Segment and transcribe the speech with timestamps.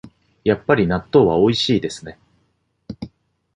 [0.43, 2.17] やっぱり納豆はおいしいですね